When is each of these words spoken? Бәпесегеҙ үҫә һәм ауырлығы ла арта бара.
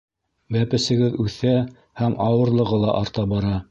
Бәпесегеҙ 0.55 1.19
үҫә 1.27 1.53
һәм 2.03 2.19
ауырлығы 2.29 2.85
ла 2.87 3.01
арта 3.05 3.33
бара. 3.37 3.59